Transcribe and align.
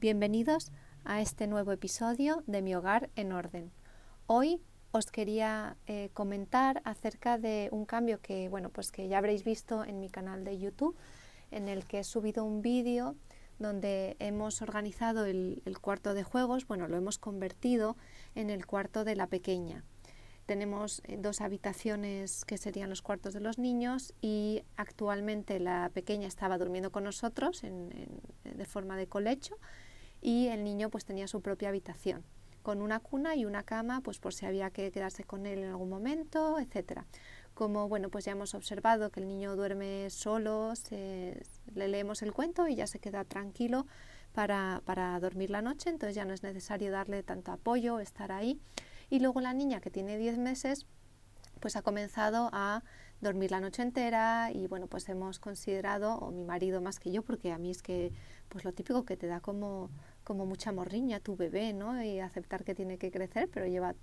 Bienvenidos 0.00 0.70
a 1.04 1.20
este 1.20 1.48
nuevo 1.48 1.72
episodio 1.72 2.44
de 2.46 2.62
Mi 2.62 2.72
Hogar 2.72 3.10
en 3.16 3.32
Orden. 3.32 3.72
Hoy 4.28 4.62
os 4.92 5.06
quería 5.06 5.76
eh, 5.88 6.10
comentar 6.14 6.80
acerca 6.84 7.36
de 7.36 7.68
un 7.72 7.84
cambio 7.84 8.20
que, 8.20 8.48
bueno, 8.48 8.70
pues 8.70 8.92
que 8.92 9.08
ya 9.08 9.18
habréis 9.18 9.42
visto 9.42 9.82
en 9.82 9.98
mi 9.98 10.08
canal 10.08 10.44
de 10.44 10.56
YouTube, 10.56 10.96
en 11.50 11.66
el 11.66 11.84
que 11.84 11.98
he 11.98 12.04
subido 12.04 12.44
un 12.44 12.62
vídeo 12.62 13.16
donde 13.58 14.16
hemos 14.20 14.62
organizado 14.62 15.24
el, 15.24 15.60
cuarto 15.80 16.14
de 16.14 16.22
juegos, 16.22 16.68
bueno, 16.68 16.86
lo 16.86 16.96
hemos 16.96 17.18
convertido 17.18 17.96
en 18.36 18.50
el 18.50 18.66
cuarto 18.66 19.02
de 19.02 19.16
la 19.16 19.26
pequeña. 19.26 19.82
Tenemos 20.46 21.02
eh, 21.06 21.18
dos 21.20 21.40
habitaciones 21.40 22.44
que 22.44 22.56
serían 22.56 22.88
los 22.88 23.02
cuartos 23.02 23.34
de 23.34 23.40
los 23.40 23.58
niños 23.58 24.14
y 24.20 24.62
actualmente 24.76 25.58
la 25.58 25.90
pequeña 25.92 26.28
estaba 26.28 26.56
durmiendo 26.56 26.92
con 26.92 27.02
nosotros 27.02 27.62
de 27.62 28.64
forma 28.64 28.96
de 28.96 29.08
colecho 29.08 29.56
y 30.20 30.48
el 30.48 30.64
niño 30.64 30.90
pues 30.90 31.04
tenía 31.04 31.28
su 31.28 31.40
propia 31.40 31.68
habitación 31.68 32.24
con 32.68 32.82
una 32.82 33.00
cuna 33.00 33.34
y 33.34 33.46
una 33.46 33.62
cama 33.62 34.02
pues 34.02 34.18
por 34.18 34.34
si 34.34 34.44
había 34.44 34.68
que 34.68 34.90
quedarse 34.90 35.24
con 35.24 35.46
él 35.46 35.60
en 35.60 35.70
algún 35.70 35.88
momento, 35.88 36.58
etcétera. 36.58 37.06
Como 37.54 37.88
bueno, 37.88 38.10
pues 38.10 38.26
ya 38.26 38.32
hemos 38.32 38.54
observado 38.54 39.08
que 39.08 39.20
el 39.20 39.26
niño 39.26 39.56
duerme 39.56 40.10
solo, 40.10 40.74
le 40.90 41.88
leemos 41.88 42.20
el 42.20 42.34
cuento 42.34 42.68
y 42.68 42.74
ya 42.74 42.86
se 42.86 42.98
queda 42.98 43.24
tranquilo 43.24 43.86
para, 44.34 44.82
para 44.84 45.18
dormir 45.18 45.48
la 45.48 45.62
noche, 45.62 45.88
entonces 45.88 46.14
ya 46.14 46.26
no 46.26 46.34
es 46.34 46.42
necesario 46.42 46.92
darle 46.92 47.22
tanto 47.22 47.52
apoyo, 47.52 48.00
estar 48.00 48.32
ahí. 48.32 48.60
Y 49.08 49.20
luego 49.20 49.40
la 49.40 49.54
niña 49.54 49.80
que 49.80 49.90
tiene 49.90 50.18
10 50.18 50.36
meses, 50.36 50.86
pues 51.60 51.74
ha 51.74 51.80
comenzado 51.80 52.50
a 52.52 52.82
dormir 53.20 53.50
la 53.50 53.60
noche 53.60 53.82
entera 53.82 54.50
y 54.52 54.66
bueno, 54.66 54.86
pues 54.86 55.08
hemos 55.08 55.38
considerado, 55.38 56.16
o 56.16 56.30
mi 56.30 56.44
marido 56.44 56.80
más 56.80 57.00
que 57.00 57.10
yo, 57.10 57.22
porque 57.22 57.52
a 57.52 57.58
mí 57.58 57.70
es 57.70 57.82
que 57.82 58.12
pues 58.48 58.64
lo 58.64 58.72
típico 58.72 59.04
que 59.04 59.16
te 59.16 59.26
da 59.26 59.40
como, 59.40 59.90
como 60.24 60.46
mucha 60.46 60.72
morriña 60.72 61.20
tu 61.20 61.36
bebé, 61.36 61.72
¿no? 61.72 62.02
Y 62.02 62.20
aceptar 62.20 62.64
que 62.64 62.74
tiene 62.74 62.98
que 62.98 63.10
crecer, 63.10 63.48
pero 63.52 63.66
lleva, 63.66 63.94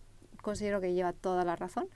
considero 0.42 0.82
que 0.82 0.94
lleva 0.94 1.14
toda 1.14 1.44
la 1.46 1.56
razón. 1.56 1.88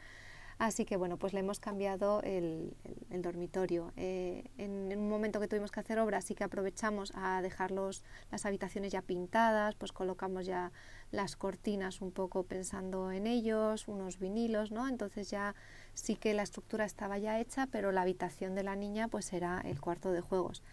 Así 0.59 0.83
que 0.83 0.97
bueno, 0.97 1.15
pues 1.15 1.31
le 1.31 1.39
hemos 1.39 1.61
cambiado 1.61 2.21
el, 2.21 2.75
dormitorio. 3.09 3.93
Eh, 3.95 4.43
en, 4.57 4.91
un 4.91 5.07
momento 5.07 5.39
que 5.39 5.47
tuvimos 5.47 5.71
que 5.71 5.79
hacer 5.79 5.99
obras 5.99 6.25
sí 6.25 6.35
que 6.35 6.43
aprovechamos 6.43 7.13
a 7.15 7.41
dejar 7.41 7.71
las 7.71 8.03
habitaciones 8.45 8.91
ya 8.91 9.01
pintadas, 9.01 9.75
pues 9.75 9.93
colocamos 9.93 10.45
ya 10.45 10.73
las 11.11 11.37
cortinas 11.37 12.01
un 12.01 12.11
poco 12.11 12.43
pensando 12.43 13.09
en 13.13 13.25
ellos, 13.25 13.87
unos 13.87 14.19
vinilos, 14.19 14.69
¿no? 14.69 14.89
Entonces 14.89 15.29
ya 15.29 15.55
sí 15.99 16.15
que 16.15 16.33
la 16.33 16.43
estructura 16.43 16.85
estaba 16.85 17.17
ya 17.17 17.39
hecha, 17.39 17.67
pero 17.67 17.91
la 17.91 18.01
habitación 18.01 18.55
de 18.55 18.63
la 18.63 18.75
niña 18.75 19.07
pues 19.07 19.31
era 19.33 19.61
el 19.65 19.79
cuarto 19.79 20.11
de 20.11 20.21
juegos. 20.21 20.63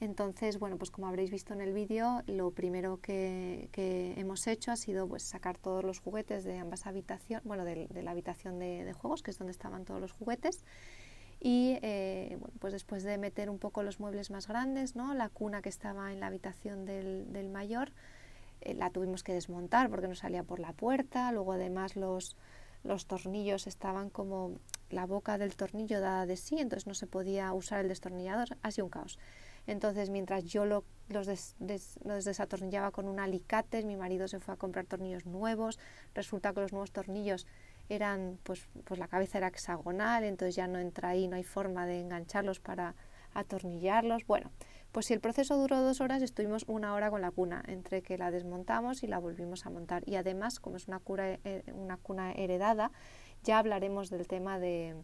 Entonces, 0.00 0.58
bueno, 0.58 0.78
pues 0.78 0.90
como 0.90 1.08
habréis 1.08 1.30
visto 1.30 1.52
en 1.52 1.60
el 1.60 1.74
vídeo, 1.74 2.22
lo 2.26 2.52
primero 2.52 3.00
que, 3.02 3.68
hemos 4.16 4.46
hecho 4.46 4.72
ha 4.72 4.76
sido 4.76 5.06
pues, 5.06 5.22
sacar 5.22 5.58
todos 5.58 5.84
los 5.84 6.00
juguetes 6.00 6.42
de 6.44 6.58
ambas 6.58 6.86
habitaciones, 6.86 7.44
bueno, 7.44 7.66
de, 7.66 7.86
la 8.02 8.12
habitación 8.12 8.58
de, 8.58 8.90
juegos, 8.94 9.22
que 9.22 9.30
es 9.30 9.38
donde 9.38 9.50
estaban 9.50 9.84
todos 9.84 10.00
los 10.00 10.12
juguetes. 10.12 10.64
Y 11.38 11.78
eh, 11.82 12.38
pues 12.60 12.72
después 12.72 13.02
de 13.02 13.18
meter 13.18 13.50
un 13.50 13.58
poco 13.58 13.82
los 13.82 14.00
muebles 14.00 14.30
más 14.30 14.48
grandes, 14.48 14.96
¿no? 14.96 15.12
la 15.14 15.28
cuna 15.28 15.60
que 15.60 15.68
estaba 15.68 16.12
en 16.12 16.20
la 16.20 16.26
habitación 16.26 16.86
del, 16.86 17.48
mayor, 17.50 17.92
eh, 18.62 18.74
la 18.74 18.90
tuvimos 18.90 19.22
que 19.22 19.34
desmontar 19.34 19.90
porque 19.90 20.08
no 20.08 20.14
salía 20.14 20.44
por 20.44 20.60
la 20.60 20.72
puerta. 20.72 21.30
Luego 21.32 21.52
además 21.52 21.96
los, 21.96 22.36
los 22.82 23.06
tornillos 23.06 23.66
estaban 23.66 24.10
como 24.10 24.58
la 24.90 25.06
boca 25.06 25.38
del 25.38 25.54
tornillo 25.54 26.00
dada 26.00 26.26
de 26.26 26.36
sí, 26.36 26.58
entonces 26.58 26.86
no 26.86 26.94
se 26.94 27.06
podía 27.06 27.52
usar 27.52 27.80
el 27.80 27.88
destornillador. 27.88 28.56
Sido 28.70 28.86
un 28.86 28.90
caos. 28.90 29.18
Entonces, 29.66 30.10
mientras 30.10 30.44
yo 30.44 30.64
los, 30.64 30.86
desatornillaba 31.58 32.90
con 32.90 33.06
un 33.06 33.20
alicate, 33.20 33.84
mi 33.84 33.96
marido 33.96 34.26
se 34.26 34.40
fue 34.40 34.54
a 34.54 34.56
comprar 34.56 34.86
tornillos 34.86 35.26
nuevos. 35.26 35.78
Resulta 36.14 36.52
que 36.52 36.60
los 36.60 36.72
nuevos 36.72 36.92
tornillos 36.92 37.46
eran, 37.88 38.38
pues, 38.42 38.68
pues 38.84 38.98
la 38.98 39.08
cabeza 39.08 39.38
era 39.38 39.48
hexagonal, 39.48 40.24
entonces 40.24 40.54
ya 40.56 40.66
no 40.66 40.78
entra 40.78 41.10
ahí, 41.10 41.28
no 41.28 41.36
hay 41.36 41.44
forma 41.44 41.86
de 41.86 42.00
engancharlos 42.00 42.60
para 42.60 42.94
atornillarlos. 43.34 44.26
Bueno, 44.26 44.50
pues 44.92 45.06
si 45.06 45.14
el 45.14 45.20
proceso 45.20 45.56
duró 45.56 45.80
dos 45.82 46.00
horas, 46.00 46.22
estuvimos 46.22 46.64
una 46.66 46.94
hora 46.94 47.10
con 47.10 47.20
la 47.20 47.30
cuna, 47.30 47.62
entre 47.66 48.02
que 48.02 48.18
la 48.18 48.30
desmontamos 48.30 49.02
y 49.02 49.06
la 49.06 49.18
volvimos 49.18 49.66
a 49.66 49.70
montar. 49.70 50.02
Y 50.06 50.16
además, 50.16 50.58
como 50.58 50.76
es 50.76 50.88
una, 50.88 51.00
eh, 51.44 51.62
una 51.74 51.96
cuna 51.96 52.32
heredada, 52.32 52.90
ya 53.42 53.58
hablaremos 53.58 54.10
del 54.10 54.26
tema 54.26 54.58
de, 54.58 54.96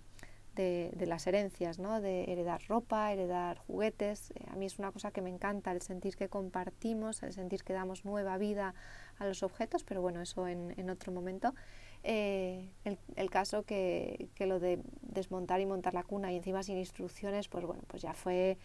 de, 0.57 1.07
las 1.07 1.27
herencias, 1.27 1.79
¿no? 1.79 2.01
de 2.01 2.25
heredar 2.25 2.63
ropa, 2.67 3.13
heredar 3.13 3.59
juguetes. 3.59 4.33
Eh, 4.33 4.47
a 4.49 4.57
mí 4.57 4.67
es 4.67 4.79
una 4.79 4.91
cosa 4.91 5.11
que 5.11 5.23
me 5.23 5.31
encanta, 5.31 5.71
el 5.71 5.83
sentir 5.83 6.17
que 6.17 6.29
compartimos, 6.29 7.23
el 7.23 7.33
sentir 7.33 7.63
que 7.63 7.73
damos 7.73 8.05
nueva 8.05 8.39
vida 8.39 8.75
a 9.19 9.27
los 9.27 9.43
objetos, 9.43 9.85
pero 9.85 10.01
bueno, 10.01 10.21
eso 10.21 10.49
en, 10.49 10.91
otro 10.91 11.13
momento. 11.13 11.55
Eh, 12.03 12.71
el, 12.85 13.31
caso 13.31 13.65
que, 13.65 14.29
que, 14.35 14.47
lo 14.47 14.59
de 14.59 14.81
desmontar 15.03 15.61
y 15.61 15.67
montar 15.67 15.95
la 15.95 16.03
cuna 16.03 16.33
y 16.33 16.37
encima 16.37 16.63
sin 16.63 16.79
instrucciones, 16.79 17.49
pues 17.49 17.65
bueno, 17.65 17.83
pues 17.87 18.03
ya 18.03 18.15
fue 18.15 18.59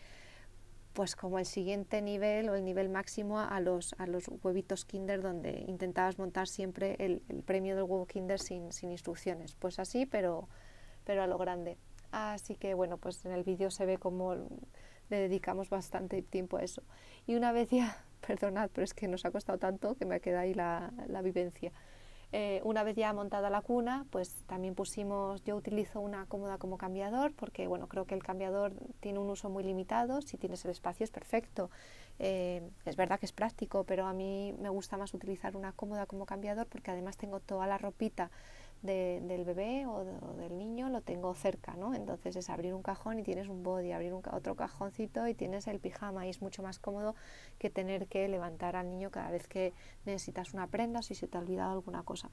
pues 0.93 1.15
como 1.15 1.39
el 1.39 1.45
siguiente 1.45 2.01
nivel 2.01 2.49
o 2.49 2.55
el 2.55 2.65
nivel 2.65 2.89
máximo 2.89 3.39
a 3.39 3.59
los, 3.59 3.95
a 3.97 4.07
los 4.07 4.29
huevitos 4.43 4.85
Kinder 4.85 5.21
donde 5.21 5.63
intentabas 5.67 6.17
montar 6.19 6.47
siempre 6.47 6.95
el, 6.99 7.21
premio 7.45 7.75
del 7.75 7.83
huevo 7.83 8.05
Kinder 8.05 8.39
sin, 8.39 8.71
sin 8.71 8.91
instrucciones. 8.91 9.55
Pues 9.55 9.79
así, 9.79 10.05
pero 10.05 10.47
pero 11.03 11.23
a 11.23 11.27
lo 11.27 11.37
grande. 11.37 11.77
Así 12.11 12.55
que 12.55 12.73
bueno, 12.73 12.97
pues 12.97 13.25
en 13.25 13.31
el 13.31 13.43
vídeo 13.43 13.71
se 13.71 13.85
ve 13.85 13.97
cómo 13.97 14.35
le 14.35 15.17
dedicamos 15.17 15.69
bastante 15.69 16.21
tiempo 16.21 16.57
a 16.57 16.63
eso. 16.63 16.83
Y 17.25 17.35
una 17.35 17.51
vez 17.51 17.69
ya, 17.69 18.03
perdonad, 18.25 18.69
pero 18.73 18.85
es 18.85 18.93
que 18.93 19.07
nos 19.07 19.25
ha 19.25 19.31
costado 19.31 19.57
tanto 19.57 19.95
que 19.95 20.05
me 20.05 20.19
queda 20.19 20.41
ahí 20.41 20.53
la, 20.53 20.91
la 21.07 21.21
vivencia. 21.21 21.71
Eh, 22.33 22.61
una 22.63 22.83
vez 22.83 22.95
ya 22.95 23.11
montada 23.11 23.49
la 23.49 23.61
cuna, 23.61 24.05
pues 24.09 24.33
también 24.47 24.73
pusimos, 24.73 25.43
yo 25.43 25.57
utilizo 25.57 25.99
una 25.99 26.25
cómoda 26.27 26.57
como 26.57 26.77
cambiador 26.77 27.33
porque 27.33 27.67
bueno, 27.67 27.87
creo 27.87 28.05
que 28.05 28.15
el 28.15 28.23
cambiador 28.23 28.71
tiene 29.01 29.19
un 29.19 29.29
uso 29.29 29.49
muy 29.49 29.65
limitado, 29.65 30.21
si 30.21 30.37
tienes 30.37 30.63
el 30.63 30.71
espacio 30.71 31.03
es 31.03 31.11
perfecto, 31.11 31.69
eh, 32.19 32.61
es 32.85 32.95
verdad 32.95 33.19
que 33.19 33.25
es 33.25 33.33
práctico, 33.33 33.83
pero 33.83 34.05
a 34.05 34.13
mí 34.13 34.53
me 34.59 34.69
gusta 34.69 34.95
más 34.95 35.13
utilizar 35.13 35.57
una 35.57 35.73
cómoda 35.73 36.05
como 36.05 36.25
cambiador 36.25 36.67
porque 36.67 36.91
además 36.91 37.17
tengo 37.17 37.41
toda 37.41 37.67
la 37.67 37.77
ropita 37.77 38.31
del 38.81 39.43
bebé 39.43 39.85
o, 39.85 40.03
del 40.35 40.57
niño 40.57 40.89
lo 40.89 41.01
tengo 41.01 41.33
cerca, 41.35 41.75
¿no? 41.75 41.93
Entonces 41.93 42.35
es 42.35 42.49
abrir 42.49 42.73
un 42.73 42.81
cajón 42.81 43.19
y 43.19 43.23
tienes 43.23 43.47
un 43.47 43.61
body, 43.63 43.91
abrir 43.91 44.13
un, 44.13 44.23
otro 44.31 44.55
cajoncito 44.55 45.27
y 45.27 45.35
tienes 45.35 45.67
el 45.67 45.79
pijama 45.79 46.25
y 46.25 46.29
es 46.29 46.41
mucho 46.41 46.63
más 46.63 46.79
cómodo 46.79 47.15
que 47.59 47.69
tener 47.69 48.07
que 48.07 48.27
levantar 48.27 48.75
al 48.75 48.89
niño 48.89 49.11
cada 49.11 49.29
vez 49.29 49.47
que 49.47 49.73
necesitas 50.05 50.53
una 50.53 50.67
prenda 50.67 50.99
o 50.99 51.03
si 51.03 51.13
se 51.13 51.27
te 51.27 51.37
ha 51.37 51.41
olvidado 51.41 51.71
alguna 51.71 52.03
cosa. 52.03 52.31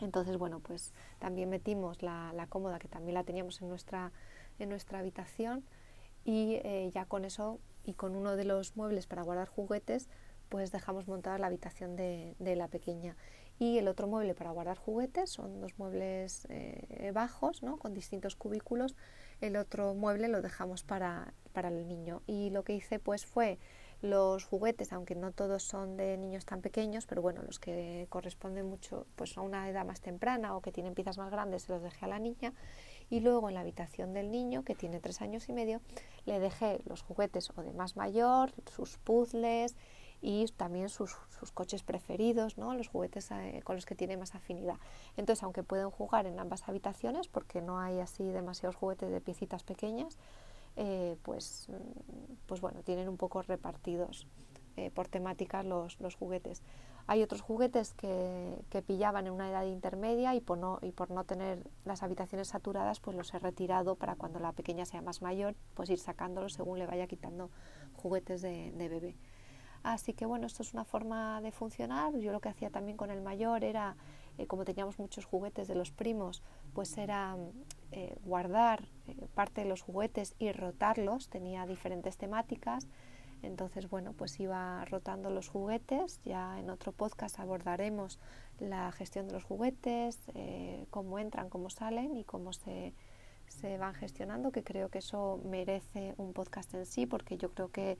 Entonces, 0.00 0.36
bueno, 0.36 0.60
pues 0.60 0.92
también 1.18 1.48
metimos 1.48 2.02
la, 2.02 2.46
cómoda 2.48 2.78
que 2.78 2.88
también 2.88 3.14
la 3.14 3.24
teníamos 3.24 3.60
en 3.62 3.68
nuestra, 3.68 4.12
en 4.58 4.68
nuestra 4.68 4.98
habitación 4.98 5.64
y 6.24 6.60
eh, 6.64 6.90
ya 6.92 7.06
con 7.06 7.24
eso 7.24 7.58
y 7.84 7.94
con 7.94 8.14
uno 8.14 8.36
de 8.36 8.44
los 8.44 8.76
muebles 8.76 9.06
para 9.06 9.22
guardar 9.22 9.48
juguetes, 9.48 10.08
pues 10.48 10.72
dejamos 10.72 11.08
montada 11.08 11.38
la 11.38 11.46
habitación 11.46 11.96
de, 11.96 12.34
de 12.38 12.56
la 12.56 12.68
pequeña. 12.68 13.16
Y 13.58 13.78
el 13.78 13.88
otro 13.88 14.06
mueble 14.06 14.34
para 14.34 14.50
guardar 14.50 14.76
juguetes 14.76 15.30
son 15.30 15.60
dos 15.60 15.78
muebles 15.78 16.46
eh, 16.50 17.10
bajos 17.14 17.62
¿no? 17.62 17.78
con 17.78 17.94
distintos 17.94 18.36
cubículos. 18.36 18.96
El 19.40 19.56
otro 19.56 19.94
mueble 19.94 20.28
lo 20.28 20.42
dejamos 20.42 20.82
para, 20.82 21.32
para, 21.54 21.68
el 21.68 21.88
niño. 21.88 22.22
Y 22.26 22.50
lo 22.50 22.64
que 22.64 22.74
hice 22.74 22.98
pues 22.98 23.24
fue 23.24 23.58
los 24.02 24.44
juguetes 24.44 24.92
aunque 24.92 25.14
no 25.14 25.32
todos 25.32 25.62
son 25.62 25.96
de 25.96 26.18
niños 26.18 26.44
tan 26.44 26.60
pequeños 26.60 27.06
pero 27.06 27.22
bueno 27.22 27.40
los 27.42 27.58
que 27.58 28.06
corresponden 28.10 28.66
mucho 28.66 29.06
pues 29.16 29.38
a 29.38 29.40
una 29.40 29.70
edad 29.70 29.86
más 29.86 30.02
temprana 30.02 30.54
o 30.54 30.60
que 30.60 30.70
tienen 30.70 30.92
piezas 30.92 31.16
más 31.16 31.30
grandes 31.30 31.62
se 31.62 31.72
los 31.72 31.82
dejé 31.82 32.04
a 32.04 32.08
la 32.08 32.18
niña. 32.18 32.52
Y 33.08 33.20
luego 33.20 33.48
en 33.48 33.54
la 33.54 33.60
habitación 33.60 34.12
del 34.12 34.30
niño 34.30 34.64
que 34.64 34.74
tiene 34.74 35.00
tres 35.00 35.22
años 35.22 35.48
y 35.48 35.54
medio 35.54 35.80
le 36.26 36.38
dejé 36.40 36.80
los 36.84 37.00
juguetes 37.00 37.50
o 37.56 37.62
de 37.62 37.72
más 37.72 37.96
mayor 37.96 38.52
sus 38.70 38.98
puzzles 38.98 39.76
y 40.20 40.46
también 40.56 40.88
sus, 40.88 41.14
coches 41.54 41.82
preferidos, 41.82 42.58
¿no? 42.58 42.74
los 42.74 42.88
juguetes 42.88 43.30
eh, 43.30 43.60
con 43.64 43.76
los 43.76 43.86
que 43.86 43.94
tiene 43.94 44.16
más 44.16 44.34
afinidad. 44.34 44.76
Entonces, 45.16 45.42
aunque 45.42 45.62
pueden 45.62 45.90
jugar 45.90 46.26
en 46.26 46.38
ambas 46.38 46.68
habitaciones, 46.68 47.28
porque 47.28 47.60
no 47.60 47.78
hay 47.78 48.00
así 48.00 48.24
demasiados 48.24 48.76
juguetes 48.76 49.10
de 49.10 49.20
piecitas 49.20 49.62
pequeñas, 49.62 50.18
eh, 50.76 51.16
pues, 51.22 51.68
pues 52.46 52.60
bueno, 52.60 52.82
tienen 52.82 53.08
un 53.08 53.16
poco 53.16 53.42
repartidos 53.42 54.26
eh, 54.76 54.90
por 54.90 55.08
temáticas 55.08 55.64
los, 55.64 55.98
los, 56.00 56.14
juguetes. 56.16 56.62
Hay 57.06 57.22
otros 57.22 57.40
juguetes 57.40 57.94
que, 57.94 58.58
que, 58.68 58.82
pillaban 58.82 59.26
en 59.26 59.32
una 59.32 59.48
edad 59.48 59.64
intermedia 59.64 60.34
y 60.34 60.40
por, 60.40 60.58
no, 60.58 60.78
y 60.82 60.92
por 60.92 61.10
no 61.10 61.24
tener 61.24 61.66
las 61.84 62.02
habitaciones 62.02 62.48
saturadas, 62.48 63.00
pues 63.00 63.16
los 63.16 63.32
he 63.32 63.38
retirado 63.38 63.94
para 63.94 64.16
cuando 64.16 64.38
la 64.38 64.52
pequeña 64.52 64.84
sea 64.84 65.00
más 65.00 65.22
mayor, 65.22 65.54
pues 65.74 65.88
ir 65.88 65.98
sacándolos 65.98 66.54
según 66.54 66.78
le 66.78 66.86
vaya 66.86 67.06
quitando 67.06 67.50
juguetes 67.94 68.42
de 68.42 68.72
bebé. 68.76 69.16
Así 69.86 70.14
que 70.14 70.26
bueno, 70.26 70.48
esto 70.48 70.64
es 70.64 70.74
una 70.74 70.84
forma 70.84 71.40
de 71.42 71.52
funcionar. 71.52 72.12
Yo 72.18 72.32
lo 72.32 72.40
que 72.40 72.48
hacía 72.48 72.70
también 72.70 72.96
con 72.96 73.12
el 73.12 73.22
mayor 73.22 73.62
era, 73.62 73.94
eh, 74.36 74.48
como 74.48 74.64
teníamos 74.64 74.98
muchos 74.98 75.24
juguetes 75.24 75.68
de 75.68 75.76
los 75.76 75.92
primos, 75.92 76.42
pues 76.74 76.98
era 76.98 77.36
eh, 77.92 78.16
guardar 78.24 78.88
eh, 79.06 79.14
parte 79.36 79.60
de 79.60 79.68
los 79.68 79.82
juguetes 79.82 80.34
y 80.40 80.50
rotarlos. 80.50 81.28
Tenía 81.28 81.66
diferentes 81.66 82.16
temáticas. 82.16 82.88
Entonces, 83.42 83.88
bueno, 83.88 84.12
pues 84.12 84.40
iba 84.40 84.84
rotando 84.86 85.30
los 85.30 85.46
juguetes. 85.46 86.20
Ya 86.24 86.58
en 86.58 86.68
otro 86.68 86.90
podcast 86.90 87.38
abordaremos 87.38 88.18
la 88.58 88.90
gestión 88.90 89.28
de 89.28 89.34
los 89.34 89.44
juguetes, 89.44 90.18
cómo 90.90 91.20
entran, 91.20 91.48
cómo 91.48 91.70
salen 91.70 92.16
y 92.16 92.24
cómo 92.24 92.52
se, 92.52 92.92
se 93.46 93.78
van 93.78 93.94
gestionando, 93.94 94.50
que 94.50 94.64
creo 94.64 94.88
que 94.88 94.98
eso 94.98 95.40
merece 95.44 96.14
un 96.16 96.32
podcast 96.32 96.74
en 96.74 96.86
sí, 96.86 97.06
porque 97.06 97.36
yo 97.36 97.52
creo 97.52 97.70
que 97.70 97.98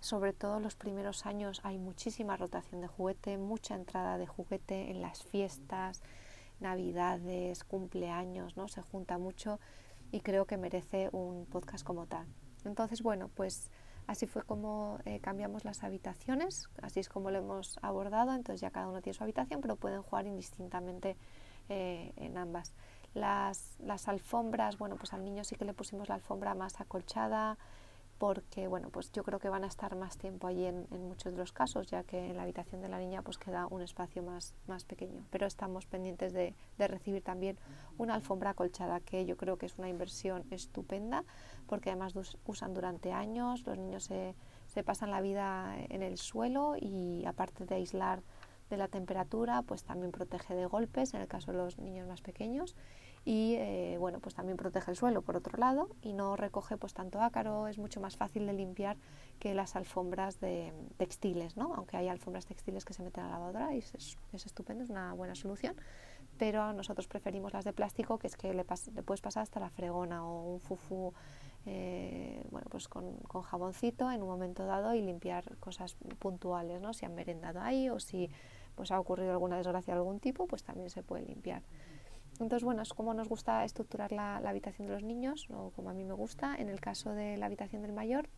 sobre 0.00 0.32
todo 0.32 0.60
los 0.60 0.76
primeros 0.76 1.26
años 1.26 1.60
hay 1.64 1.78
muchísima 1.78 2.36
rotación 2.36 2.80
de 2.80 2.88
juguete, 2.88 3.38
mucha 3.38 3.74
entrada 3.74 4.18
de 4.18 4.26
juguete 4.26 4.90
en 4.90 5.00
las 5.00 5.24
fiestas, 5.24 6.02
navidades, 6.60 7.64
cumpleaños, 7.64 8.56
¿no? 8.56 8.68
Se 8.68 8.82
junta 8.82 9.18
mucho 9.18 9.58
y 10.12 10.20
creo 10.20 10.46
que 10.46 10.56
merece 10.56 11.08
un 11.12 11.46
podcast 11.46 11.84
como 11.84 12.06
tal. 12.06 12.26
Entonces, 12.64 13.02
bueno, 13.02 13.28
pues 13.34 13.70
así 14.06 14.26
fue 14.26 14.42
como 14.42 14.98
eh, 15.04 15.20
cambiamos 15.20 15.64
las 15.64 15.82
habitaciones, 15.82 16.68
así 16.82 17.00
es 17.00 17.08
como 17.08 17.30
lo 17.30 17.38
hemos 17.38 17.78
abordado, 17.82 18.34
entonces 18.34 18.60
ya 18.60 18.70
cada 18.70 18.88
uno 18.88 19.02
tiene 19.02 19.14
su 19.14 19.24
habitación, 19.24 19.60
pero 19.60 19.76
pueden 19.76 20.02
jugar 20.02 20.26
indistintamente 20.26 21.16
eh, 21.68 22.12
en 22.16 22.38
ambas. 22.38 22.74
Las, 23.14 23.76
las 23.78 24.08
alfombras, 24.08 24.78
bueno, 24.78 24.96
pues 24.96 25.12
al 25.12 25.24
niño 25.24 25.42
sí 25.42 25.56
que 25.56 25.64
le 25.64 25.74
pusimos 25.74 26.08
la 26.08 26.16
alfombra 26.16 26.54
más 26.54 26.80
acolchada, 26.80 27.58
porque 28.18 28.66
bueno, 28.66 28.88
pues 28.90 29.12
yo 29.12 29.22
creo 29.22 29.38
que 29.38 29.48
van 29.48 29.64
a 29.64 29.66
estar 29.66 29.94
más 29.96 30.16
tiempo 30.16 30.46
allí 30.46 30.64
en, 30.64 30.86
muchos 30.90 31.32
de 31.32 31.38
los 31.38 31.52
casos, 31.52 31.86
ya 31.86 32.02
que 32.02 32.30
en 32.30 32.36
la 32.36 32.42
habitación 32.42 32.80
de 32.80 32.88
la 32.88 32.98
niña 32.98 33.22
pues 33.22 33.38
queda 33.38 33.66
un 33.66 33.82
espacio 33.82 34.22
más, 34.22 34.54
más 34.66 34.84
pequeño. 34.84 35.24
Pero 35.30 35.46
estamos 35.46 35.86
pendientes 35.86 36.32
de, 36.32 36.54
de, 36.78 36.88
recibir 36.88 37.22
también 37.22 37.58
una 37.98 38.14
alfombra 38.14 38.50
acolchada, 38.50 39.00
que 39.00 39.26
yo 39.26 39.36
creo 39.36 39.58
que 39.58 39.66
es 39.66 39.78
una 39.78 39.88
inversión 39.88 40.44
estupenda, 40.50 41.24
porque 41.66 41.90
además 41.90 42.14
usan 42.46 42.74
durante 42.74 43.12
años, 43.12 43.66
los 43.66 43.76
niños 43.76 44.04
se, 44.04 44.34
se 44.66 44.82
pasan 44.82 45.10
la 45.10 45.20
vida 45.20 45.76
en 45.88 46.02
el 46.02 46.16
suelo 46.16 46.74
y 46.80 47.24
aparte 47.26 47.66
de 47.66 47.74
aislar 47.74 48.22
de 48.70 48.76
la 48.76 48.88
temperatura, 48.88 49.62
pues 49.62 49.84
también 49.84 50.10
protege 50.10 50.54
de 50.54 50.66
golpes 50.66 51.14
en 51.14 51.20
el 51.20 51.28
caso 51.28 51.52
de 51.52 51.58
los 51.58 51.78
niños 51.78 52.08
más 52.08 52.20
pequeños 52.20 52.74
y 53.26 53.56
eh, 53.56 53.96
bueno 53.98 54.20
pues 54.20 54.36
también 54.36 54.56
protege 54.56 54.92
el 54.92 54.96
suelo 54.96 55.20
por 55.20 55.36
otro 55.36 55.58
lado 55.58 55.88
y 56.00 56.12
no 56.12 56.36
recoge 56.36 56.76
pues 56.76 56.94
tanto 56.94 57.20
ácaro 57.20 57.66
es 57.66 57.76
mucho 57.76 58.00
más 58.00 58.16
fácil 58.16 58.46
de 58.46 58.52
limpiar 58.52 58.96
que 59.40 59.52
las 59.52 59.74
alfombras 59.74 60.38
de 60.38 60.72
textiles 60.96 61.56
no 61.56 61.74
aunque 61.74 61.96
hay 61.96 62.06
alfombras 62.06 62.46
textiles 62.46 62.84
que 62.84 62.94
se 62.94 63.02
meten 63.02 63.24
a 63.24 63.26
la 63.26 63.32
lavadora 63.32 63.74
y 63.74 63.78
es, 63.78 64.16
estupendo 64.32 64.84
es 64.84 64.90
una 64.90 65.12
buena 65.12 65.34
solución 65.34 65.74
pero 66.38 66.72
nosotros 66.72 67.08
preferimos 67.08 67.52
las 67.52 67.64
de 67.64 67.72
plástico 67.72 68.16
que 68.16 68.28
es 68.28 68.36
que 68.36 68.54
le, 68.54 68.64
puedes 68.64 69.20
pasar 69.20 69.42
hasta 69.42 69.58
la 69.58 69.70
fregona 69.70 70.24
o 70.24 70.44
un 70.44 70.60
fufu 70.60 71.12
eh, 71.66 72.46
bueno 72.52 72.68
pues 72.70 72.86
con, 72.86 73.16
con, 73.26 73.42
jaboncito 73.42 74.08
en 74.08 74.22
un 74.22 74.28
momento 74.28 74.66
dado 74.66 74.94
y 74.94 75.02
limpiar 75.02 75.56
cosas 75.56 75.96
puntuales 76.20 76.80
no 76.80 76.94
si 76.94 77.04
han 77.04 77.16
merendado 77.16 77.60
ahí 77.60 77.90
o 77.90 77.98
si 77.98 78.30
pues 78.76 78.92
ha 78.92 79.00
ocurrido 79.00 79.32
alguna 79.32 79.56
desgracia 79.56 79.94
de 79.94 79.98
algún 79.98 80.20
tipo 80.20 80.46
pues 80.46 80.62
también 80.62 80.90
se 80.90 81.02
puede 81.02 81.24
limpiar 81.24 81.62
entonces, 82.40 82.64
bueno, 82.64 82.82
es 82.82 82.92
como 82.92 83.14
nos 83.14 83.28
gusta 83.28 83.64
estructurar 83.64 84.12
la, 84.12 84.36
habitación 84.36 84.88
de 84.88 84.94
los 84.94 85.02
niños, 85.02 85.48
o 85.50 85.70
como 85.70 85.90
a 85.90 85.94
mí 85.94 86.04
me 86.04 86.14
gusta. 86.14 86.56
En 86.56 86.68
el 86.68 86.80
caso 86.80 87.10
de 87.10 87.36
la 87.36 87.46
habitación 87.46 87.82
del 87.82 87.92
mayor, 87.92 88.28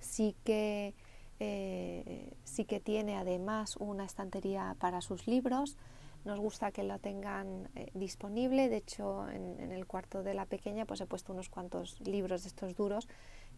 sí 0.00 0.36
que, 0.44 0.94
eh, 1.40 2.32
sí 2.44 2.64
que 2.64 2.80
tiene 2.80 3.16
además 3.16 3.76
una 3.76 4.04
estantería 4.04 4.76
para 4.78 5.00
sus 5.00 5.26
libros. 5.26 5.76
Nos 6.24 6.40
gusta 6.40 6.72
que 6.72 6.82
la 6.82 6.98
tengan 6.98 7.68
eh, 7.74 7.90
disponible. 7.94 8.68
De 8.68 8.78
hecho, 8.78 9.28
en, 9.28 9.60
en, 9.60 9.72
el 9.72 9.86
cuarto 9.86 10.22
de 10.22 10.34
la 10.34 10.46
pequeña 10.46 10.84
pues 10.84 11.00
he 11.00 11.06
puesto 11.06 11.32
unos 11.32 11.48
cuantos 11.48 12.00
libros 12.00 12.42
de 12.42 12.48
estos 12.48 12.74
duros 12.74 13.08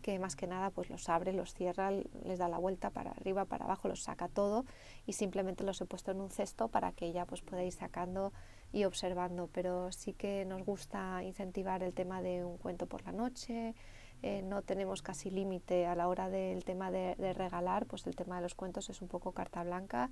que 0.01 0.19
más 0.19 0.37
que 0.37 0.47
nada 0.47 0.71
pues 0.71 0.91
los 0.91 1.09
abre, 1.09 1.33
los 1.33 1.55
cierra, 1.55 1.91
les 1.91 2.39
da 2.39 2.49
la 2.49 2.59
vuelta 2.59 2.91
para 2.91 3.13
arriba, 3.13 3.45
para 3.45 3.65
abajo, 3.65 3.89
los 3.89 4.03
saca 4.03 4.29
todo 4.29 4.65
y 5.07 5.13
simplemente 5.13 5.65
los 5.65 5.81
he 5.81 5.87
puesto 5.87 6.11
en 6.11 6.21
un 6.21 6.31
cesto 6.31 6.69
para 6.69 6.93
que 6.93 7.07
ella 7.07 7.27
pues 7.27 7.43
pueda 7.43 7.63
ir 7.63 7.73
sacando 7.73 8.33
y 8.73 8.85
observando, 8.85 9.49
pero 9.53 9.91
sí 9.93 10.13
que 10.13 10.45
nos 10.45 10.65
gusta 10.65 11.23
incentivar 11.25 11.83
el 11.83 11.93
tema 11.93 12.23
de 12.23 12.45
un 12.45 12.57
cuento 12.59 12.87
por 12.87 13.05
la 13.05 13.13
noche, 13.13 13.75
eh, 14.23 14.43
no 14.43 14.63
tenemos 14.63 15.01
casi 15.03 15.31
límite 15.31 15.87
a 15.87 15.95
la 15.95 16.07
hora 16.09 16.29
del 16.29 16.65
tema 16.65 16.91
de, 16.91 17.15
regalar, 17.33 17.87
pues 17.87 18.07
el 18.07 18.17
tema 18.17 18.37
de 18.37 18.43
los 18.43 18.55
cuentos 18.55 18.91
es 18.91 19.01
un 19.01 19.09
poco 19.09 19.33
carta 19.33 19.65
blanca. 19.65 20.11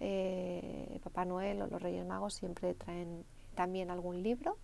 Eh, 0.00 0.98
Papá 1.02 1.26
Noel 1.26 1.60
o 1.60 1.66
los 1.66 1.82
Reyes 1.82 2.06
Magos 2.06 2.34
siempre 2.34 2.72
traen 2.74 3.24
también 3.54 3.90
algún 3.90 4.22
libro 4.22 4.56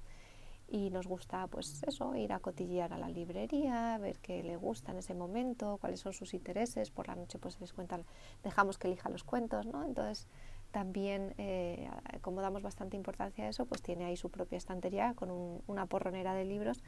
y 0.68 0.90
nos 0.90 1.06
gusta 1.06 1.46
pues 1.46 1.82
eso, 1.86 2.14
ir 2.16 2.32
a 2.32 2.40
cotillear 2.40 2.92
a 2.92 2.98
la 2.98 3.08
librería, 3.08 3.98
ver 3.98 4.18
qué 4.18 4.42
le 4.42 4.56
gusta 4.56 4.92
en 4.92 4.98
ese 4.98 5.14
momento, 5.14 5.78
cuáles 5.78 6.00
son 6.00 6.12
sus 6.12 6.34
intereses, 6.34 6.90
por 6.90 7.06
la 7.06 7.14
noche 7.14 7.38
pues 7.38 7.60
les 7.60 7.72
cuentan, 7.72 8.04
dejamos 8.42 8.78
que 8.78 8.88
elija 8.88 9.10
los 9.10 9.24
cuentos, 9.24 9.66
¿no? 9.66 9.84
Entonces 9.84 10.26
también, 10.76 11.32
eh, 11.38 11.88
como 12.20 12.42
damos 12.42 12.60
bastante 12.60 12.98
importancia 12.98 13.46
a 13.46 13.48
eso, 13.48 13.64
pues 13.64 13.80
tiene 13.80 14.04
ahí 14.04 14.14
su 14.14 14.28
propia 14.28 14.58
estantería 14.58 15.14
con 15.14 15.62
una 15.66 15.86
porronera 15.86 16.34
de 16.34 16.44
libros 16.44 16.82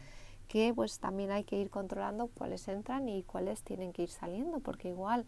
que 0.46 0.75
pues 0.75 0.99
también 0.99 1.31
hay 1.31 1.44
que 1.44 1.56
ir 1.56 1.70
controlando 1.70 2.26
cuáles 2.26 2.69
entran 2.69 3.08
y 3.08 3.23
cuáles 3.23 3.62
tienen 3.62 3.94
que 3.94 4.02
ir 4.02 4.11
saliendo, 4.11 4.61
porque 4.61 4.90
igual 4.90 5.25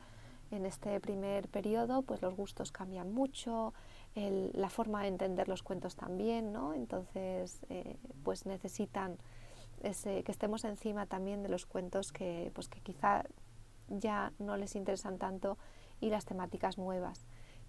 en 0.51 0.67
este 0.67 1.01
primer 1.01 1.49
periodo 1.49 2.03
pues 2.03 2.21
los 2.21 2.37
gustos 2.37 2.71
cambian 2.71 3.11
mucho, 3.15 3.73
la 4.15 4.69
forma 4.69 5.01
de 5.01 5.09
entender 5.09 5.49
los 5.49 5.63
cuentos 5.63 5.97
también, 5.97 6.53
¿no? 6.53 6.75
Entonces 6.75 7.61
eh, 7.71 7.97
pues 8.25 8.45
necesitan 8.45 9.17
ese, 9.83 10.23
que 10.23 10.33
estemos 10.33 10.65
encima 10.65 11.07
también 11.07 11.43
de 11.43 11.49
los 11.49 11.65
cuentos 11.65 12.13
que, 12.13 12.51
pues, 12.55 12.69
que 12.69 12.83
quizá 12.83 13.25
ya 13.89 14.35
no 14.39 14.59
les 14.59 14.77
interesan 14.77 15.17
tanto 15.17 15.57
y 15.99 16.11
las 16.11 16.27
temáticas 16.27 16.77
nuevas. 16.77 17.25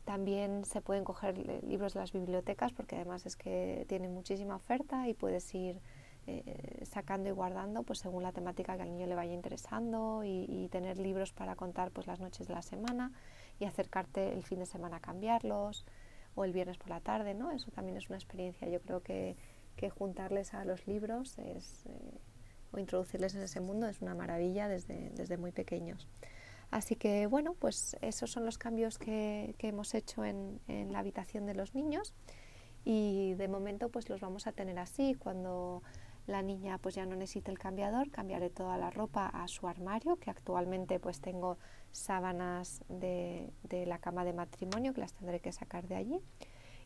También 0.05 0.65
se 0.65 0.81
pueden 0.81 1.03
coger 1.03 1.37
libros 1.63 1.93
de 1.93 1.99
las 1.99 2.11
bibliotecas 2.11 2.71
porque 2.71 2.95
además 2.95 3.25
es 3.25 3.35
que 3.35 3.85
tienen 3.87 4.13
muchísima 4.13 4.55
oferta 4.55 5.07
y 5.07 5.13
puedes 5.13 5.53
ir 5.53 5.79
eh, 6.27 6.85
sacando 6.85 7.29
y 7.29 7.31
guardando 7.31 7.81
pues 7.81 7.99
según 7.99 8.21
la 8.21 8.31
temática 8.31 8.75
que 8.75 8.83
al 8.83 8.91
niño 8.91 9.07
le 9.07 9.15
vaya 9.15 9.33
interesando 9.33 10.23
y, 10.23 10.67
tener 10.71 10.99
libros 10.99 11.33
para 11.33 11.55
contar 11.55 11.91
pues 11.91 12.07
las 12.07 12.19
noches 12.19 12.47
de 12.47 12.53
la 12.53 12.61
semana 12.61 13.11
y 13.59 13.65
acercarte 13.65 14.31
el 14.33 14.43
fin 14.43 14.59
de 14.59 14.65
semana 14.65 14.97
a 14.97 14.99
cambiarlos 14.99 15.85
o 16.35 16.45
el 16.45 16.53
viernes 16.53 16.77
por 16.77 16.89
la 16.89 17.01
tarde, 17.01 17.33
¿no? 17.33 17.51
Eso 17.51 17.71
también 17.71 17.97
es 17.97 18.07
una 18.07 18.17
experiencia. 18.17 18.69
Yo 18.69 18.79
creo 18.81 19.01
que, 19.01 19.35
que 19.75 19.89
juntarles 19.89 20.53
a 20.53 20.63
los 20.63 20.87
libros 20.87 21.37
es, 21.39 21.85
eh, 21.87 22.19
o 22.71 22.79
introducirles 22.79 23.35
en 23.35 23.41
ese 23.41 23.59
mundo 23.59 23.87
es 23.87 24.01
una 24.01 24.15
maravilla 24.15 24.67
desde, 24.67 25.09
desde 25.09 25.37
muy 25.37 25.51
pequeños. 25.51 26.07
Así 26.71 26.95
que 26.95 27.27
bueno, 27.27 27.53
pues 27.53 27.97
esos 28.01 28.31
son 28.31 28.45
los 28.45 28.57
cambios 28.57 28.97
que, 28.97 29.55
hemos 29.59 29.93
hecho 29.93 30.23
en, 30.23 30.61
la 30.67 30.99
habitación 30.99 31.45
de 31.45 31.53
los 31.53 31.75
niños 31.75 32.15
y 32.85 33.33
de 33.33 33.49
momento 33.49 33.89
pues 33.89 34.09
los 34.09 34.21
vamos 34.21 34.47
a 34.47 34.53
tener 34.53 34.79
así. 34.79 35.15
Cuando 35.15 35.83
la 36.27 36.41
niña 36.41 36.77
pues 36.77 36.95
ya 36.95 37.05
no 37.05 37.17
necesite 37.17 37.51
el 37.51 37.59
cambiador, 37.59 38.09
cambiaré 38.09 38.49
toda 38.49 38.77
la 38.77 38.89
ropa 38.89 39.27
a 39.27 39.49
su 39.49 39.67
armario, 39.67 40.15
que 40.15 40.29
actualmente 40.29 40.97
pues 41.01 41.19
tengo 41.19 41.57
sábanas 41.91 42.85
de, 42.87 43.51
la 43.69 43.99
cama 43.99 44.23
de 44.23 44.31
matrimonio 44.31 44.93
que 44.93 45.01
las 45.01 45.13
tendré 45.13 45.41
que 45.41 45.51
sacar 45.51 45.89
de 45.89 45.95
allí. 45.95 46.21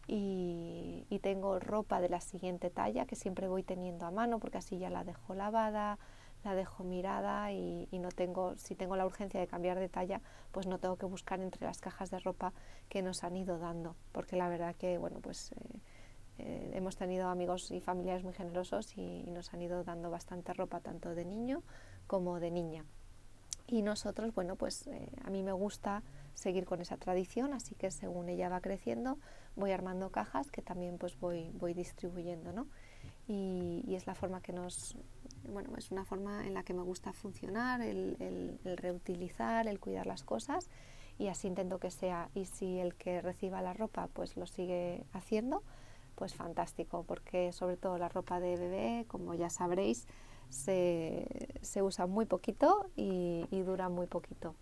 Y, 0.08 1.06
y, 1.10 1.18
tengo 1.20 1.60
ropa 1.60 2.00
de 2.00 2.10
la 2.10 2.22
siguiente 2.22 2.70
talla 2.70 3.08
que 3.08 3.16
siempre 3.16 3.48
voy 3.48 3.64
teniendo 3.64 4.06
a 4.06 4.12
mano 4.12 4.40
porque 4.40 4.60
así 4.60 4.78
ya 4.78 4.92
la 4.92 5.04
dejo 5.04 5.34
lavada, 5.34 5.98
la 6.46 6.56
dejo 6.56 6.84
mirada 6.84 7.52
y, 7.52 7.88
no 7.92 8.10
tengo, 8.10 8.56
si 8.56 8.76
tengo 8.76 8.96
la 8.96 9.06
urgencia 9.06 9.40
de 9.40 9.48
cambiar 9.48 9.80
de 9.80 9.90
talla, 9.90 10.22
pues 10.52 10.68
no 10.68 10.78
tengo 10.78 10.96
que 10.96 11.08
buscar 11.08 11.42
entre 11.42 11.66
las 11.66 11.80
cajas 11.80 12.12
de 12.12 12.20
ropa 12.20 12.54
que 12.88 13.02
nos 13.02 13.24
han 13.24 13.36
ido 13.36 13.58
dando, 13.58 13.96
porque 14.12 14.36
la 14.36 14.48
verdad 14.48 14.76
que, 14.76 14.98
bueno, 14.98 15.20
pues 15.22 15.52
eh, 15.52 15.80
eh, 16.38 16.72
hemos 16.76 16.96
tenido 16.96 17.30
amigos 17.30 17.72
y 17.72 17.82
familiares 17.82 18.24
muy 18.24 18.34
generosos 18.34 18.96
y, 18.96 19.24
nos 19.24 19.54
han 19.54 19.62
ido 19.64 19.84
dando 19.84 20.10
bastante 20.12 20.54
ropa, 20.54 20.80
tanto 20.80 21.16
de 21.16 21.26
niño 21.26 21.64
como 22.08 22.40
de 22.40 22.52
niña. 22.52 22.86
Y 23.68 23.82
nosotros, 23.82 24.34
bueno, 24.36 24.56
pues 24.56 24.86
eh, 24.86 25.10
a 25.24 25.32
mí 25.32 25.42
me 25.42 25.52
gusta 25.52 26.04
seguir 26.36 26.66
con 26.66 26.80
esa 26.80 26.98
tradición, 26.98 27.54
así 27.54 27.74
que 27.74 27.90
según 27.90 28.30
ella 28.30 28.50
va 28.50 28.62
creciendo, 28.62 29.18
voy 29.56 29.72
armando 29.72 30.12
cajas 30.12 30.52
que 30.52 30.62
también 30.62 31.00
pues 31.00 31.20
voy, 31.20 31.50
voy 31.56 31.74
distribuyendo, 31.74 32.54
¿no? 32.54 32.68
Y, 33.28 33.84
y 33.88 33.96
es 33.96 34.06
la 34.06 34.14
forma 34.14 34.42
que 34.42 34.54
nos, 34.54 34.96
bueno, 35.52 35.70
es 35.78 35.92
una 35.92 36.06
forma 36.06 36.46
en 36.46 36.54
la 36.54 36.64
que 36.64 36.74
me 36.74 36.82
gusta 36.82 37.14
funcionar, 37.14 37.82
el, 37.82 38.60
reutilizar, 38.64 39.68
el 39.68 39.80
cuidar 39.80 40.06
las 40.06 40.24
cosas 40.24 40.70
y 41.18 41.28
así 41.28 41.48
intento 41.48 41.80
que 41.80 41.92
sea. 41.92 42.30
Y 42.34 42.46
si 42.46 42.80
el 42.80 42.96
que 42.96 43.22
reciba 43.22 43.62
la 43.62 43.74
ropa 43.74 44.08
pues 44.14 44.38
lo 44.38 44.48
sigue 44.48 45.04
haciendo, 45.14 45.64
pues 46.16 46.34
fantástico, 46.34 47.04
porque 47.04 47.52
sobre 47.52 47.78
todo 47.78 47.98
la 47.98 48.10
ropa 48.10 48.40
de 48.40 48.56
bebé, 48.58 49.06
como 49.08 49.34
ya 49.34 49.50
sabréis, 49.50 50.08
se, 50.50 51.28
usa 51.82 52.06
muy 52.06 52.26
poquito 52.26 52.90
y, 52.96 53.46
y, 53.52 53.62
dura 53.62 53.90
muy 53.90 54.08
poquito. 54.08 54.56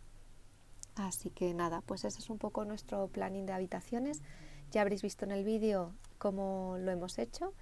Así 0.95 1.29
que 1.29 1.53
nada, 1.53 1.81
pues 1.81 2.05
ese 2.05 2.19
es 2.19 2.29
un 2.29 2.37
poco 2.37 2.65
nuestro 2.65 3.07
planning 3.07 3.45
de 3.45 3.53
habitaciones. 3.53 4.21
Ya 4.71 4.81
habréis 4.81 5.01
visto 5.01 5.25
en 5.25 5.31
el 5.31 5.43
vídeo 5.43 5.93
cómo 6.17 6.77
lo 6.79 6.91
hemos 6.91 7.17
hecho 7.19 7.53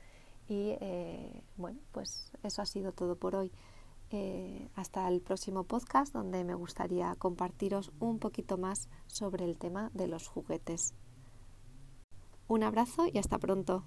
y 0.47 0.75
eh, 0.81 1.43
bueno, 1.57 1.79
pues 1.91 2.31
eso 2.43 2.61
ha 2.61 2.65
sido 2.65 2.91
todo 2.91 3.15
por 3.15 3.35
hoy. 3.35 3.51
eh, 4.11 4.67
hasta 4.75 5.07
el 5.07 5.21
próximo 5.21 5.63
podcast 5.63 6.13
donde 6.13 6.43
me 6.43 6.53
gustaría 6.53 7.15
compartiros 7.15 7.91
un 7.99 8.19
poquito 8.19 8.57
más 8.57 8.89
sobre 9.07 9.45
el 9.45 9.57
tema 9.57 9.89
de 9.93 10.07
los 10.07 10.27
juguetes. 10.27 10.93
Un 12.47 12.63
abrazo 12.63 13.07
y 13.11 13.17
hasta 13.17 13.39
pronto. 13.39 13.85